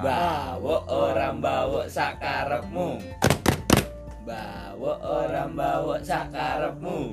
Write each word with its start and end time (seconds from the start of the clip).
Bawa 0.00 0.80
orang 0.88 1.44
bawa 1.44 1.84
sakarepmu. 1.84 3.04
Bawa 4.24 4.92
orang 5.04 5.52
bawa 5.52 6.00
sakarepmu. 6.00 7.12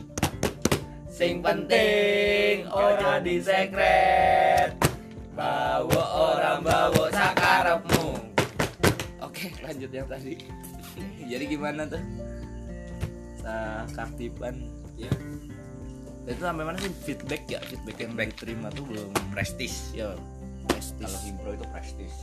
Sing 1.11 1.43
penting 1.43 2.63
ora 2.71 3.19
disekret. 3.19 4.71
Bawa 5.35 6.03
orang 6.15 6.63
bawa 6.63 7.11
sakarepmu. 7.11 8.23
Oke 9.19 9.51
lanjut 9.59 9.91
yang 9.91 10.07
tadi. 10.07 10.39
Jadi 11.35 11.43
gimana 11.43 11.83
tuh? 11.91 11.99
Sakaktifan 13.43 14.63
ya 14.95 15.11
Itu 16.23 16.39
sampai 16.39 16.63
mana 16.63 16.79
sih? 16.79 16.91
Feedback 17.03 17.51
ya? 17.51 17.59
Feedback 17.67 17.99
yang 17.99 18.15
Feedback. 18.15 18.29
diterima 18.31 18.67
tuh 18.71 18.87
belum. 18.87 19.11
Prestis. 19.35 19.91
Ya 19.91 20.15
prestis. 20.71 21.03
Kalau 21.03 21.19
himpro 21.27 21.51
itu 21.51 21.65
prestis 21.75 22.15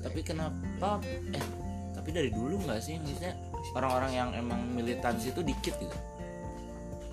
Tapi 0.00 0.20
kenapa? 0.26 0.98
Eh 1.30 1.60
tapi 2.00 2.16
dari 2.16 2.30
dulu 2.34 2.58
nggak 2.64 2.80
sih? 2.82 2.96
Maksudnya 2.98 3.36
orang-orang 3.76 4.12
yang 4.16 4.28
emang 4.34 4.58
militansi 4.72 5.30
itu 5.30 5.44
dikit 5.46 5.76
gitu. 5.78 5.98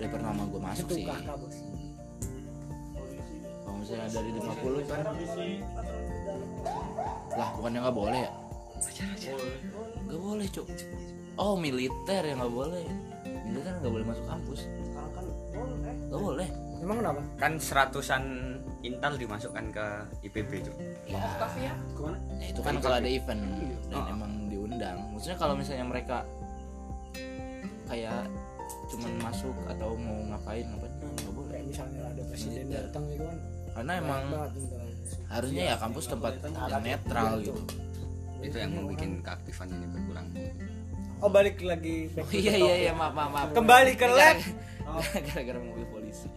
Dari 0.00 0.08
pertama 0.10 0.42
gue 0.48 0.58
masuk 0.58 0.88
sih. 0.90 1.04
bos. 1.06 1.56
kalau 3.62 3.76
misalnya 3.84 4.08
dari 4.10 4.30
50 4.34 4.90
kan 4.90 5.04
lah 7.38 7.48
bukannya 7.54 7.78
nggak 7.84 7.96
boleh 7.96 8.20
ya? 8.26 8.32
Nggak 10.08 10.18
boleh 10.18 10.46
cuk 10.50 10.66
oh 11.38 11.54
militer 11.54 12.22
yang 12.22 12.38
nggak 12.38 12.50
boleh 12.52 12.84
militer 13.44 13.72
nggak 13.74 13.92
boleh 13.92 14.06
masuk 14.06 14.24
kampus 14.24 14.60
Sekarang 14.82 15.12
kan 15.12 15.24
boleh. 15.52 15.94
nggak 16.04 16.20
boleh 16.20 16.48
Emang 16.78 16.96
kenapa? 16.96 17.20
kan 17.34 17.52
seratusan 17.58 18.22
intal 18.80 19.12
dimasukkan 19.14 19.64
ke 19.68 19.86
IPB 20.24 20.50
itu 20.60 20.70
ya, 21.04 21.18
ya? 21.58 21.74
Ke 21.90 22.00
mana? 22.00 22.18
ya 22.38 22.46
itu 22.46 22.60
kan 22.62 22.74
kalau 22.78 22.96
ada 22.96 23.08
event 23.08 23.42
dan 23.88 23.98
Oh. 23.98 24.06
emang 24.08 24.46
diundang 24.46 24.98
maksudnya 25.10 25.34
kalau 25.36 25.54
misalnya 25.54 25.82
mereka 25.84 26.22
kayak 27.84 28.28
cuman 28.86 29.12
masuk 29.18 29.56
atau 29.66 29.96
mau 29.96 30.18
ngapain 30.28 30.62
ngapain 30.62 30.92
nggak 30.92 31.32
boleh 31.32 31.50
Kayak 31.50 31.66
misalnya 31.66 32.00
ada 32.06 32.22
presiden 32.24 32.62
Militer. 32.62 32.82
datang 32.84 33.04
gitu 33.08 33.24
kan. 33.24 33.38
karena 33.74 33.92
emang 33.96 34.22
harusnya 35.26 35.62
ya 35.64 35.76
kampus 35.76 36.04
tempat 36.06 36.32
yang 36.44 36.82
netral 36.84 37.32
gitu 37.40 37.60
itu 38.38 38.54
yang 38.54 38.70
membuat 38.70 39.02
keaktifan 39.24 39.68
ini 39.68 39.86
berkurang 39.88 40.26
Oh 41.18 41.30
balik 41.30 41.58
lagi. 41.66 42.06
Back 42.14 42.30
oh 42.30 42.32
iya 42.34 42.54
iya 42.54 42.74
iya 42.88 42.92
maaf 42.94 43.10
maaf 43.10 43.30
maaf. 43.34 43.48
Kembali 43.50 43.92
ke 43.98 44.06
lab. 44.06 44.38
gara-gara 45.26 45.58
mobil 45.58 45.86
polisi. 45.90 46.28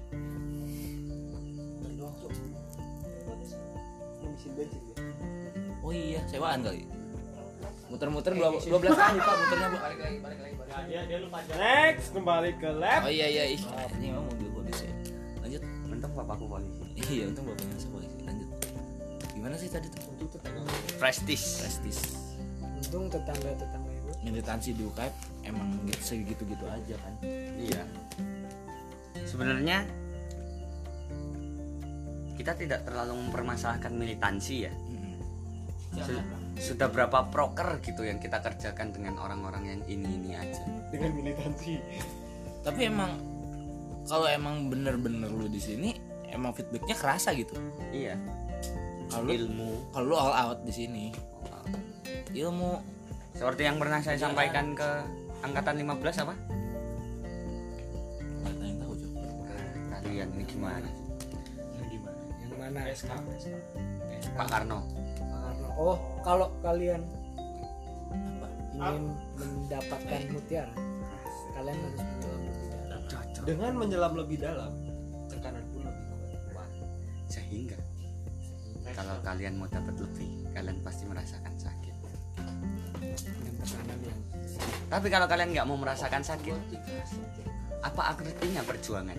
Oh 5.82 5.94
iya 5.94 6.22
sewaan 6.26 6.66
kali. 6.66 6.88
Muter-muter 7.92 8.32
dua 8.32 8.56
dua 8.58 8.80
belas 8.80 8.96
kali 8.96 9.20
pak 9.20 9.36
muternya 9.38 9.68
pak. 9.70 9.82
Dia 10.88 11.02
dia 11.06 11.18
lupa 11.22 11.38
Next 11.60 12.08
kembali 12.16 12.52
ke 12.58 12.70
lab. 12.74 13.02
oh 13.06 13.12
iya 13.12 13.28
iya 13.30 13.44
ih 13.54 13.62
ini 14.02 14.06
emang 14.10 14.26
mobil 14.34 14.50
polisi. 14.50 14.88
Lanjut. 15.46 15.62
Untung 15.86 16.14
bapakku 16.18 16.46
polisi. 16.50 16.82
Iya 17.12 17.24
untung 17.30 17.46
bapaknya 17.54 17.86
polisi. 17.86 18.18
Lanjut. 18.26 18.50
Gimana 19.38 19.56
sih 19.62 19.70
tadi 19.70 19.88
tuh? 19.94 20.02
Prestis. 20.98 21.44
Prestis. 21.62 22.00
Untung 22.82 23.14
tetangga-tetangga 23.14 23.78
itu. 23.78 23.81
Militansi 24.22 24.78
di 24.78 24.86
UKM 24.86 25.14
emang 25.50 25.82
gitu 25.90 26.02
segitu 26.02 26.44
gitu 26.46 26.66
aja 26.70 26.96
kan. 27.02 27.14
Iya. 27.58 27.84
Sebenarnya 29.26 29.86
kita 32.38 32.58
tidak 32.58 32.86
terlalu 32.86 33.18
mempermasalahkan 33.18 33.94
militansi 33.94 34.56
ya. 34.66 34.74
Su- 36.02 36.24
sudah 36.62 36.88
berapa 36.88 37.28
proker 37.34 37.82
gitu 37.82 38.06
yang 38.06 38.22
kita 38.22 38.40
kerjakan 38.40 38.94
dengan 38.94 39.18
orang-orang 39.18 39.64
yang 39.76 39.82
ini 39.90 40.08
ini 40.08 40.32
aja. 40.38 40.62
Dengan 40.94 41.12
militansi. 41.18 41.82
tapi 42.62 42.86
emang 42.86 43.18
kalau 44.06 44.30
emang 44.30 44.70
bener-bener 44.70 45.34
lu 45.34 45.50
di 45.50 45.58
sini 45.58 45.98
emang 46.30 46.54
feedbacknya 46.54 46.94
kerasa 46.94 47.34
gitu. 47.34 47.58
Iya. 47.90 48.18
Kalau 49.10 49.28
ilmu. 49.34 49.92
kalau 49.92 50.06
lu 50.06 50.16
all 50.16 50.34
out 50.34 50.60
di 50.62 50.74
sini. 50.74 51.06
Ilmu 52.32 53.01
seperti 53.36 53.62
yang 53.66 53.78
pernah 53.82 54.00
saya 54.04 54.18
sampaikan 54.20 54.76
ke 54.76 54.90
angkatan 55.42 55.76
15 55.82 56.24
apa? 56.28 56.36
Ada 58.46 58.64
yang 58.64 58.78
tahu 58.82 58.94
ke 58.96 59.08
kalian 59.90 60.28
ini 60.38 60.44
gimana? 60.46 60.90
Yang 62.44 62.56
mana? 62.60 62.80
Pak 64.36 64.48
Karno. 64.48 64.80
Oh 65.80 65.98
kalau 66.22 66.52
kalian 66.62 67.02
apa 68.22 68.48
ingin 68.78 69.14
mendapatkan 69.38 70.22
mutiara, 70.30 70.76
kalian 71.58 71.78
harus 71.82 72.02
menyelam 72.02 72.42
lebih 72.46 72.66
dalam. 72.70 73.02
dengan 73.46 73.72
menyelam 73.74 74.14
lebih 74.14 74.38
dalam 74.38 74.72
tekanan 75.32 75.64
pun 75.74 75.82
lebih 75.90 76.40
kuat. 76.54 76.70
Sehingga. 77.32 77.80
kalau 78.92 79.16
kalian 79.24 79.56
mau 79.56 79.72
dapat 79.72 79.96
lebih 80.04 80.44
kalian 80.52 80.78
pasti 80.84 81.08
merasakan 81.08 81.51
tapi 84.92 85.08
kalau 85.08 85.28
kalian 85.30 85.56
nggak 85.56 85.68
mau 85.68 85.80
merasakan 85.80 86.20
sakit 86.20 86.58
apa 87.82 88.14
artinya 88.14 88.62
perjuangan? 88.62 89.18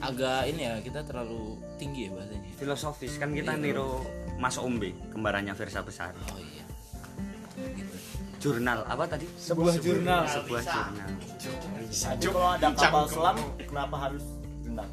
Agak 0.00 0.48
ini 0.48 0.64
ya 0.64 0.74
kita 0.80 1.04
terlalu 1.04 1.60
tinggi 1.76 2.08
ya 2.08 2.10
bahasanya. 2.16 2.50
Filosofis 2.56 3.14
kan 3.20 3.30
kita 3.36 3.54
Iya. 3.54 3.62
niru 3.62 4.02
Mas 4.40 4.56
Ombe 4.56 4.96
kembarannya 5.12 5.52
Versa 5.52 5.84
Besar. 5.84 6.16
Oh 6.32 6.40
iya. 6.40 6.64
Gitu. 7.76 7.96
Jurnal 8.38 8.86
apa 8.88 9.04
tadi? 9.04 9.26
Sebuah 9.36 9.74
jurnal. 9.82 10.22
sebuah 10.30 10.62
jurnal. 10.64 11.10
Jadi 11.90 12.26
kalau 12.32 12.50
ada 12.56 12.68
kapal 12.72 13.04
selam 13.10 13.36
kenapa 13.58 13.96
harus 14.08 14.24
tendang 14.64 14.90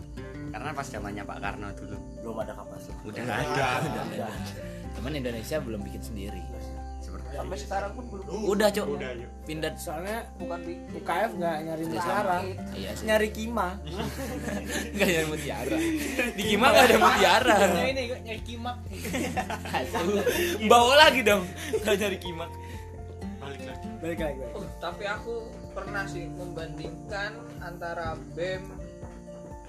karena 0.52 0.70
pas 0.72 0.88
zamannya 0.88 1.24
Pak 1.24 1.38
Karno 1.40 1.68
dulu. 1.80 1.98
Belum 2.26 2.38
ada 2.44 2.54
kapal 2.58 2.78
selam. 2.82 3.00
Udah 3.08 3.22
nggak 3.24 3.40
ada. 3.40 3.68
Udah. 3.88 4.30
cuman 4.96 5.12
Indonesia 5.12 5.60
belum 5.60 5.84
bikin 5.84 6.02
sendiri 6.02 6.40
sampai 7.36 7.58
sekarang 7.60 7.92
pun 7.94 8.06
belum. 8.08 8.26
Udah 8.48 8.68
cok. 8.72 8.86
Pindah 9.46 9.72
Soalnya 9.76 10.26
bukan 10.40 10.60
di 10.64 10.74
UKF 10.96 11.32
nggak 11.36 11.58
nyari 11.68 11.84
mutiara, 11.86 12.40
iya 12.74 12.90
sih. 12.96 13.06
Nyari 13.06 13.30
kima. 13.30 13.68
nggak 14.96 15.08
ada 15.08 15.24
mutiara. 15.28 15.78
Di 16.34 16.44
Kima 16.44 16.68
nggak 16.72 16.86
ada 16.88 16.98
mutiara. 16.98 17.56
Ini 17.86 18.04
nyari 18.26 18.42
kimak 18.42 18.78
Aduh, 19.94 20.24
bawa 20.72 20.94
lagi 20.98 21.22
dong. 21.22 21.44
Nggak 21.84 21.96
nyari 22.02 22.18
kimak 22.18 22.52
Balik 23.40 23.62
lagi. 23.70 23.88
balik. 24.02 24.18
Oh, 24.54 24.66
tapi 24.80 25.04
aku 25.06 25.34
pernah 25.74 26.06
sih 26.06 26.26
membandingkan 26.30 27.36
antara 27.60 28.16
BEM, 28.34 28.64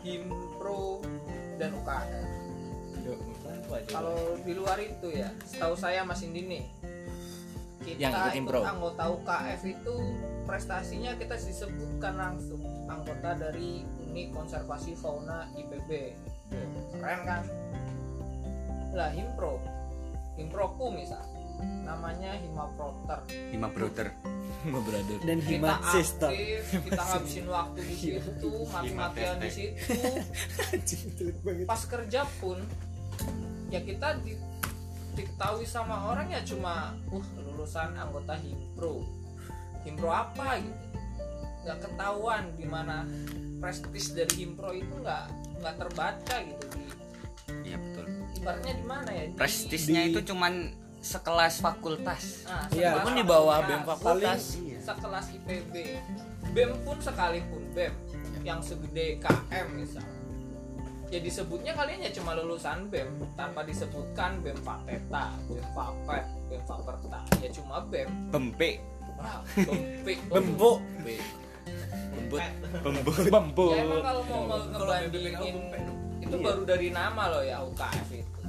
Himpro, 0.01 1.03
dan 1.59 1.73
UKM. 1.73 2.27
Kalau 3.91 4.39
di 4.43 4.53
luar 4.55 4.79
itu 4.79 5.11
ya, 5.11 5.31
setahu 5.43 5.75
saya 5.75 6.03
Mas 6.03 6.23
Indi 6.23 6.47
nih, 6.47 6.65
kita 7.87 8.35
Yang 8.35 8.43
ikut 8.43 8.67
anggota 8.67 9.05
UKF 9.15 9.61
itu 9.63 9.95
prestasinya 10.43 11.13
kita 11.15 11.39
disebutkan 11.39 12.15
langsung 12.19 12.63
anggota 12.91 13.39
dari 13.39 13.87
Uni 14.03 14.35
Konservasi 14.35 14.99
Fauna 14.99 15.47
IPB. 15.55 15.91
Keren 16.99 17.21
kan? 17.23 17.43
Lah 18.91 19.11
Himpro, 19.15 19.63
Himproku 20.35 20.91
misal, 20.91 21.23
namanya 21.87 22.35
Himaproter. 22.43 23.21
lima 23.55 23.69
brother 23.71 24.09
Mbak 24.67 24.83
brother 24.83 25.19
Dan 25.23 25.39
kita 25.47 25.79
hima 25.79 25.79
sister. 25.95 26.31
aktif, 26.33 26.63
kita 26.91 27.03
ngabisin 27.13 27.47
waktu 27.47 27.81
di 27.87 27.95
situ, 27.95 28.53
mati-matian 28.67 29.37
di 29.39 29.51
situ. 29.53 29.95
Pas 31.71 31.83
kerja 31.87 32.27
pun, 32.43 32.59
ya 33.71 33.79
kita 33.79 34.19
di, 34.27 34.35
diketahui 35.15 35.67
sama 35.69 36.11
orang 36.11 36.35
ya 36.35 36.43
cuma, 36.43 36.99
uh 37.15 37.27
lulusan 37.67 37.99
anggota 37.99 38.39
himpro, 38.39 39.03
himpro 39.83 40.07
apa 40.07 40.63
gitu, 40.63 40.87
nggak 41.67 41.79
ketahuan 41.83 42.47
di 42.55 42.63
mana 42.63 43.03
prestis 43.59 44.15
dari 44.15 44.47
himpro 44.47 44.71
itu 44.71 44.95
nggak 45.03 45.25
nggak 45.59 45.75
terbaca 45.75 46.37
gitu 46.47 46.65
di 46.71 46.87
iya 47.67 47.75
betul. 47.75 48.07
Ibaratnya 48.39 48.75
di 48.79 48.87
mana 48.87 49.11
ya? 49.11 49.25
Di, 49.27 49.35
prestisnya 49.35 50.07
Di- 50.07 50.15
itu 50.15 50.31
cuman 50.31 50.79
sekelas 51.03 51.59
fakultas. 51.59 52.47
Nah, 52.47 52.71
Iya. 52.71 52.95
sekelas 52.95 53.03
pun 53.03 53.13
di 53.19 53.25
bawah 53.27 53.59
fakultas. 53.59 53.67
BEM 53.67 53.83
fakultas. 53.83 54.43
Iya. 54.63 54.79
sekelas 54.87 55.27
IPB 55.35 55.75
BEM 56.55 56.71
pun 56.87 56.97
sekalipun 57.03 57.63
BEM. 57.75 57.95
Yang 58.47 58.61
segede 58.63 59.19
KM 59.19 59.67
misal 59.75 60.07
ya 61.07 61.19
disebutnya 61.19 61.73
kalian 61.73 62.03
ya 62.03 62.11
cuma 62.13 62.35
lulusan 62.35 62.91
BEM 62.91 63.09
tanpa 63.35 63.63
disebutkan 63.63 64.43
BEM 64.43 64.59
Fateta, 64.61 65.39
BEM 65.47 65.67
Fapet, 65.71 66.25
BEM 66.51 66.63
Faperta 66.63 67.21
ya 67.39 67.49
cuma 67.51 67.79
BEM 67.85 68.09
bempe 68.29 68.83
Wah, 69.17 69.41
bempik. 69.67 70.19
Bembuk. 70.29 70.79
Be- 71.01 71.25
lembut 72.13 72.43
Bembut. 72.85 73.17
bembut. 73.27 73.73
Ya 73.73 73.81
emang 73.81 74.05
kalau 74.05 74.23
mau 74.29 74.43
nge- 74.45 74.69
ngebandingin 74.71 75.35
itu 76.21 76.37
baru 76.37 76.63
dari 76.69 76.89
nama 76.93 77.23
loh 77.33 77.41
ya 77.41 77.65
UKF 77.65 78.09
itu. 78.13 78.41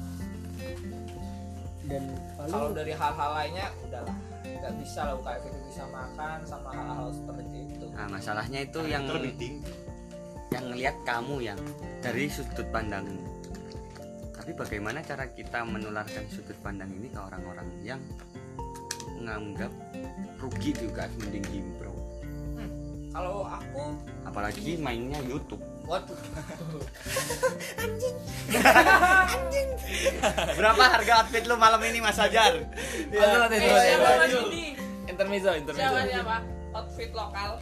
Dan 1.88 2.04
paling 2.36 2.51
Kalau 2.51 2.69
dari 2.75 2.92
hal-hal 2.92 3.31
lainnya 3.31 3.68
udahlah. 3.80 4.18
Nggak 4.44 4.74
bisa 4.83 5.00
lah 5.07 5.13
UKF 5.15 5.44
itu 5.45 5.59
bisa 5.71 5.83
makan 5.88 6.38
sama 6.44 6.69
hal-hal 6.75 7.09
seperti 7.15 7.57
itu. 7.63 7.86
Nah, 7.88 8.07
masalahnya 8.12 8.59
itu 8.59 8.80
yang 8.83 9.04
lebih 9.07 9.33
tinggi 9.39 9.71
yang 10.51 10.63
ngelihat 10.71 10.95
kamu 11.03 11.35
yang 11.44 11.59
dari 11.99 12.31
sudut 12.31 12.67
pandangmu. 12.71 13.19
Tapi 14.31 14.51
bagaimana 14.55 15.03
cara 15.03 15.27
kita 15.27 15.67
menularkan 15.67 16.23
sudut 16.31 16.55
pandang 16.63 16.88
ini 16.95 17.11
ke 17.11 17.19
orang-orang 17.19 17.67
yang 17.83 17.99
menganggap 19.19 19.71
rugi 20.39 20.71
juga 20.77 21.09
mending 21.19 21.44
impro. 21.51 21.91
Kalau 23.17 23.49
aku, 23.49 23.97
Apalagi 24.29 24.77
mainnya 24.77 25.17
YouTube. 25.25 25.63
waduh, 25.88 26.13
Berapa 30.59 30.83
harga 30.85 31.23
outfit 31.23 31.47
lu 31.47 31.55
malam 31.57 31.81
ini 31.81 31.97
Mas 32.03 32.19
Ajar? 32.19 32.59
Eh, 32.59 33.17
ini? 34.51 34.75
intermezzo 35.07 35.55
intermezzo 35.55 35.95
Siapa 35.95 36.05
siapa? 36.05 36.38
Outfit 36.77 37.09
lokal, 37.15 37.57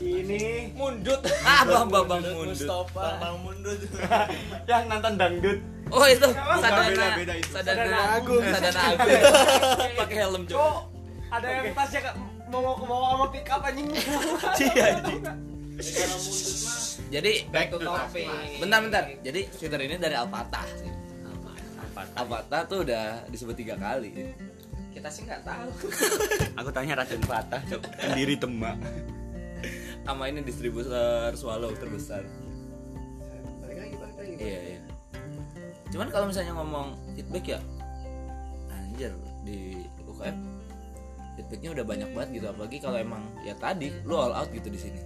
sini 0.00 0.42
mundut. 0.72 1.20
ah 1.48 1.60
bang 1.62 1.86
bang 1.86 2.04
bang 2.08 2.22
mundut 2.32 2.68
bang 2.94 3.36
mundut 3.44 3.78
yang 4.70 4.82
nonton 4.88 5.12
dangdut. 5.14 5.58
oh 5.92 6.06
itu 6.06 6.26
Beda, 6.26 6.56
sadana 6.56 7.06
beda 7.14 7.34
itu. 7.36 7.50
sadana 7.52 7.82
Sadana 7.84 7.98
Agung. 8.16 8.42
sadana 8.42 8.80
agung 8.90 9.10
pakai 9.98 10.16
helm 10.16 10.42
cok 10.46 10.76
Ada 11.30 11.46
yang 11.46 11.66
tasnya 11.76 12.00
mau 12.50 12.74
ke 12.74 12.84
bawah 12.84 13.08
sama 13.14 13.26
pick 13.30 13.46
up 13.46 13.62
anjing. 13.62 13.86
iya 14.58 14.84
anjing. 14.96 15.20
jadi 17.08 17.32
Back 17.48 17.70
to 17.70 17.78
topic. 17.78 18.26
bentar 18.58 18.78
bentar 18.80 19.02
jadi 19.20 19.40
Twitter 19.52 19.80
ini 19.80 19.94
dari 19.96 20.16
Alfatah 20.16 20.66
sih 20.74 20.90
Alfatah 22.16 22.60
tuh 22.64 22.82
udah 22.82 23.28
disebut 23.28 23.54
tiga 23.54 23.76
kali 23.76 24.32
Kita 24.90 25.06
sih 25.06 25.22
nggak 25.22 25.46
tahu. 25.46 25.70
Aku 26.58 26.74
tanya 26.74 26.98
Raden 26.98 27.22
Fatah, 27.22 27.62
Cok. 27.62 27.78
Pendiri 27.94 28.34
Demak. 28.34 28.74
Sama 30.04 30.28
ini 30.28 30.40
distributor 30.42 31.32
swallow 31.36 31.72
terbesar. 31.76 32.24
Iya 34.40 34.60
iya. 34.76 34.80
Cuman 35.92 36.08
kalau 36.08 36.30
misalnya 36.30 36.56
ngomong 36.56 36.96
feedback 37.12 37.58
ya 37.58 37.60
anjir 38.72 39.12
di 39.44 39.84
UKM 40.08 40.36
feedbacknya 41.36 41.70
udah 41.76 41.84
banyak 41.84 42.08
banget 42.16 42.28
gitu. 42.40 42.46
Apalagi 42.48 42.76
kalau 42.80 42.96
emang 42.96 43.22
ya 43.44 43.52
tadi 43.56 43.92
lu 44.08 44.16
all 44.16 44.32
out 44.32 44.48
gitu 44.48 44.72
di 44.72 44.80
sini. 44.80 45.00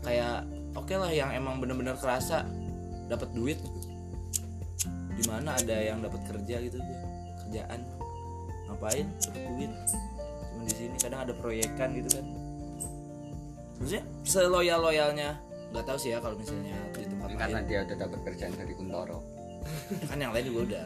Kayak 0.00 0.48
oke 0.76 0.94
lah 0.96 1.12
yang 1.12 1.28
emang 1.32 1.60
bener-bener 1.60 1.96
kerasa 2.00 2.48
dapat 3.08 3.28
duit 3.36 3.60
gitu. 3.60 3.88
Di 5.14 5.24
mana 5.28 5.54
ada 5.54 5.76
yang 5.76 6.00
dapat 6.00 6.24
kerja 6.24 6.56
gitu 6.64 6.80
kerjaan. 7.44 7.80
Ngapain? 8.72 9.06
Dapat 9.20 9.42
duit. 9.52 9.72
Cuma 10.52 10.62
di 10.64 10.74
sini 10.74 10.96
kadang 10.96 11.28
ada 11.28 11.32
proyekan 11.36 11.92
gitu 12.00 12.16
kan 12.16 12.26
maksudnya 13.78 14.04
seloyal 14.22 14.80
loyalnya 14.80 15.30
nggak 15.74 15.84
tahu 15.90 15.98
sih 15.98 16.14
ya 16.14 16.18
kalau 16.22 16.38
misalnya 16.38 16.78
di 16.94 17.02
tempat 17.02 17.28
Karena 17.34 17.58
lain. 17.58 17.66
dia 17.66 17.78
udah 17.82 17.96
dapat 17.98 18.18
kerjaan 18.22 18.52
dari 18.54 18.72
Kuntoro. 18.78 19.18
kan 20.06 20.18
yang 20.20 20.30
lain 20.36 20.44
juga 20.52 20.60
udah. 20.70 20.84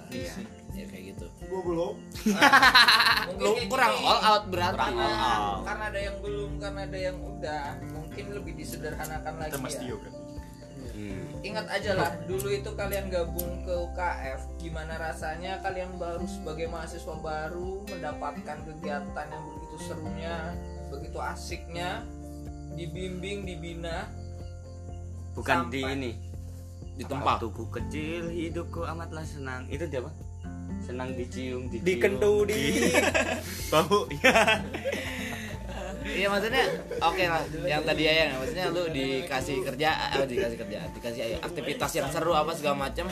Ya 0.72 0.84
kayak 0.86 1.04
gitu. 1.12 1.26
Gua 1.50 1.60
belum. 1.66 1.94
Mungkin 3.28 3.42
lu 3.42 3.50
kurang 3.66 3.92
gini. 3.98 4.06
all 4.06 4.20
out 4.22 4.44
berarti. 4.48 4.78
Karena 4.78 5.02
all 5.02 5.18
out. 5.18 5.60
karena 5.66 5.84
ada 5.90 6.00
yang 6.00 6.16
belum 6.22 6.50
karena 6.62 6.80
ada 6.86 6.98
yang 6.98 7.16
udah. 7.18 7.64
Mungkin 7.90 8.24
lebih 8.32 8.52
disederhanakan 8.54 9.34
lagi 9.42 9.52
kita 9.58 9.82
ya. 9.82 9.96
Kan? 9.98 10.12
Hmm. 10.98 11.46
ingat 11.46 11.66
aja 11.70 11.94
lah 11.94 12.10
dulu 12.26 12.50
itu 12.50 12.74
kalian 12.74 13.06
gabung 13.06 13.62
ke 13.62 13.70
UKF 13.70 14.58
gimana 14.58 14.98
rasanya 14.98 15.62
kalian 15.62 15.94
baru 15.94 16.26
sebagai 16.26 16.66
mahasiswa 16.66 17.14
baru 17.22 17.86
mendapatkan 17.86 18.58
kegiatan 18.66 19.26
yang 19.30 19.44
begitu 19.46 19.76
serunya 19.78 20.58
begitu 20.90 21.22
asiknya 21.22 22.02
dibimbing 22.78 23.42
dibina 23.42 24.06
Bukan 25.34 25.70
di 25.70 25.82
ini. 25.82 26.12
di 26.98 27.06
tempat 27.06 27.38
Waktuku 27.38 27.64
kecil 27.70 28.26
hidupku 28.26 28.82
amatlah 28.82 29.22
senang. 29.22 29.70
Itu 29.70 29.86
dia 29.86 30.02
apa? 30.02 30.10
Senang 30.82 31.14
dicium, 31.14 31.70
dicium. 31.70 31.86
Dikentudi. 31.86 32.90
bau. 33.70 34.10
iya 36.08 36.26
maksudnya 36.26 36.64
oke 37.04 37.20
lah 37.20 37.42
yang 37.68 37.84
tadi 37.84 38.02
ya 38.08 38.12
yang 38.26 38.30
maksudnya 38.40 38.66
lu 38.72 38.82
dikasih 38.90 39.56
kerja 39.60 39.88
eh, 40.16 40.24
dikasih 40.24 40.56
kerja 40.56 40.78
dikasih 40.96 41.22
aktivitas 41.44 41.90
yang 41.94 42.08
seru 42.08 42.32
apa 42.32 42.56
segala 42.56 42.88
macam 42.88 43.06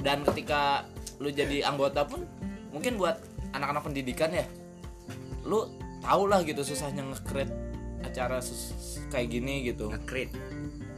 dan 0.00 0.24
ketika 0.32 0.88
lu 1.20 1.28
jadi 1.28 1.68
anggota 1.68 2.08
pun 2.08 2.24
mungkin 2.72 2.96
buat 2.96 3.20
anak-anak 3.52 3.84
pendidikan 3.84 4.32
ya 4.32 4.48
lu 5.44 5.68
tau 6.02 6.24
lah 6.26 6.42
gitu 6.42 6.64
susahnya 6.64 7.04
nge-create 7.04 7.52
acara 8.12 8.36
sus- 8.38 9.00
kayak 9.08 9.32
gini 9.32 9.64
gitu. 9.64 9.88
Nge-create. 9.88 10.32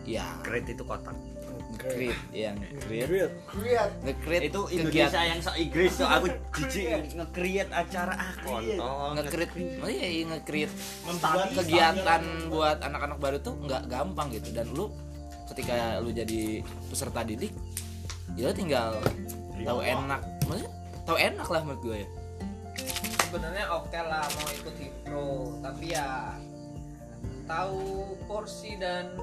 ya 0.05 0.27
Create 0.43 0.75
itu 0.75 0.83
kotak. 0.83 1.15
nge-create 1.75 2.23
ya 2.31 2.51
nge-create. 2.53 3.09
Real. 3.57 3.89
nge-create 4.01 4.45
Itu 4.47 4.61
kegiatan. 4.65 4.85
Indonesia 4.85 5.21
yang 5.25 5.41
so 5.41 5.51
Inggris 5.55 5.91
so 5.91 6.05
aku 6.05 6.27
jijik 6.55 6.87
nge-create 7.13 7.71
acara 7.71 8.15
ah 8.15 8.33
kontol. 8.41 9.15
nge-create. 9.17 9.53
Oh 9.81 9.89
iya 9.89 10.07
iya, 10.09 10.23
nge-create. 10.29 10.75
Membuat 11.05 11.51
kegiatan 11.53 12.23
buat 12.47 12.79
anak-anak 12.81 13.19
baru 13.19 13.39
tuh 13.41 13.55
nggak 13.57 13.83
gampang 13.87 14.31
gitu. 14.31 14.51
Dan 14.51 14.71
lu 14.71 14.91
ketika 15.47 15.99
lu 15.99 16.11
jadi 16.11 16.63
peserta 16.89 17.21
didik 17.21 17.51
ya 18.35 18.49
lu 18.49 18.55
tinggal 18.55 18.99
tahu 19.57 19.81
enak. 19.81 20.21
Maksudnya 20.47 20.71
tahu 21.05 21.17
enak 21.17 21.47
lah 21.49 21.61
menurut 21.63 21.83
gue 21.83 21.97
ya. 21.97 22.09
Sebenarnya 23.25 23.65
oke 23.73 23.99
lah 23.99 24.23
mau 24.23 24.49
ikut 24.49 24.75
hipro 24.79 25.29
tapi 25.59 25.91
ya 25.91 26.39
tahu 27.45 28.17
porsi 28.25 28.77
dan 28.81 29.15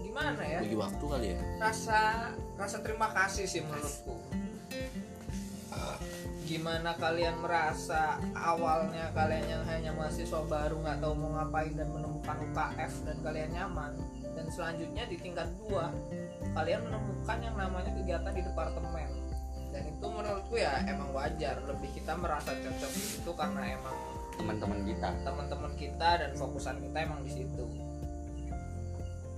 gimana 0.00 0.42
ya? 0.42 0.60
Bagi 0.62 0.78
waktu 0.78 1.04
kali 1.04 1.26
ya? 1.34 1.40
Rasa 1.58 2.30
rasa 2.54 2.76
terima 2.82 3.10
kasih 3.10 3.44
sih 3.50 3.60
menurutku. 3.62 4.14
Gimana 6.44 6.92
kalian 7.00 7.40
merasa 7.40 8.20
awalnya 8.36 9.08
kalian 9.16 9.48
yang 9.48 9.64
hanya 9.64 9.90
mahasiswa 9.96 10.44
baru 10.44 10.76
nggak 10.76 11.00
tahu 11.00 11.16
mau 11.16 11.40
ngapain 11.40 11.72
dan 11.72 11.88
menemukan 11.88 12.36
UKF 12.52 12.92
dan 13.08 13.16
kalian 13.24 13.50
nyaman? 13.56 13.92
Dan 14.36 14.46
selanjutnya 14.52 15.08
di 15.08 15.16
tingkat 15.16 15.48
dua 15.64 15.88
kalian 16.52 16.84
menemukan 16.84 17.38
yang 17.40 17.56
namanya 17.56 17.90
kegiatan 17.96 18.32
di 18.36 18.42
departemen. 18.44 19.08
Dan 19.72 19.82
itu 19.90 20.06
menurutku 20.06 20.54
ya 20.60 20.84
emang 20.84 21.10
wajar. 21.16 21.58
Lebih 21.64 21.90
kita 21.96 22.12
merasa 22.14 22.52
cocok 22.54 22.90
di 22.92 23.02
situ 23.02 23.30
karena 23.34 23.74
emang 23.74 23.96
Teman-teman 24.38 24.80
kita. 24.84 25.08
teman-teman 25.22 25.72
kita 25.78 26.10
dan 26.20 26.30
fokusan 26.34 26.76
kita 26.82 26.98
emang 27.04 27.20
di 27.22 27.32
situ. 27.32 27.64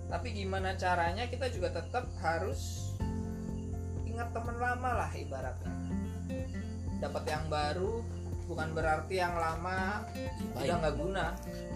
Tapi 0.07 0.29
gimana 0.33 0.79
caranya 0.79 1.27
kita 1.27 1.51
juga 1.51 1.75
tetap 1.75 2.07
harus 2.23 2.93
ingat 4.07 4.31
teman 4.31 4.57
lama 4.57 4.91
lah 5.05 5.11
ibaratnya. 5.13 5.75
Dapat 7.03 7.25
yang 7.29 7.45
baru 7.51 8.01
bukan 8.47 8.69
berarti 8.73 9.19
yang 9.19 9.35
lama 9.35 10.07
udah 10.55 10.63
baik 10.63 10.79
nggak 10.81 10.97
guna. 10.97 11.27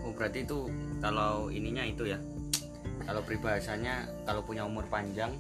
Oh 0.07 0.13
berarti 0.15 0.47
itu 0.47 0.71
kalau 1.03 1.51
ininya 1.51 1.85
itu 1.85 2.07
ya. 2.07 2.19
Kalau 3.05 3.27
peribahasanya 3.27 4.07
kalau 4.23 4.45
punya 4.45 4.63
umur 4.63 4.87
panjang 4.87 5.35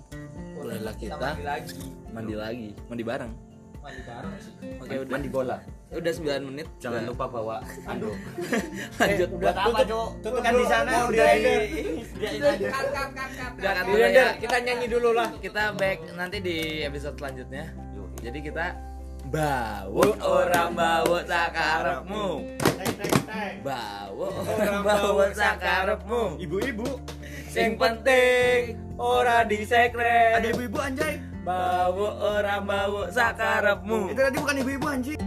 Bolehlah 0.56 0.96
kita. 0.98 1.16
mandi 1.16 1.44
lagi, 1.46 1.80
mandi 2.10 2.34
lagi 2.34 2.68
mandi 2.90 3.04
bareng 3.06 3.32
mandi 3.80 4.00
bareng 4.04 4.34
sih. 4.36 4.52
oke 4.76 4.94
udah 4.94 5.10
mandi 5.10 5.28
bola. 5.28 5.56
udah 5.90 6.12
9 6.12 6.46
menit 6.46 6.68
Jangan 6.78 7.02
lupa 7.04 7.24
bawa 7.26 7.56
ando. 7.84 8.12
lanjut 8.96 9.28
Buat 9.34 9.56
apa, 9.56 9.80
Cok? 9.82 10.08
tutup 10.20 10.40
Kan 10.40 10.52
dulu. 10.52 10.60
di 10.60 10.66
sana 10.66 10.92
udah 11.02 11.26
di- 11.34 12.04
Udah, 13.90 14.08
Der, 14.08 14.28
kita 14.38 14.56
nyanyi 14.60 14.86
dulu 14.86 15.10
lah. 15.12 15.28
kita 15.36 15.74
back 15.74 15.98
nanti 16.14 16.38
di 16.38 16.56
episode 16.82 17.16
selanjutnya 17.16 17.72
jadi 18.20 18.38
kita 18.38 18.66
bawut 19.26 20.16
orang 20.18 20.72
bawut 20.72 21.24
sakarepmu 21.24 22.28
bawut 23.60 24.32
orang 24.48 24.80
bawut 24.82 25.30
sakarepmu 25.32 26.22
Ibu-ibu. 26.38 26.88
sing 27.46 27.76
penting 27.76 28.76
ora 28.94 29.42
di 29.42 29.60
sekret 29.62 30.38
Ada 30.38 30.48
ibu-ibu 30.50 30.78
anjay. 30.78 31.19
Bawut 31.40 32.14
orang 32.20 32.62
bawut 32.68 33.08
sakarepmu 33.12 34.12
Itu 34.12 34.20
tadi 34.20 34.36
bukan 34.36 34.56
ibu-ibu 34.60 34.86
anjing. 34.88 35.20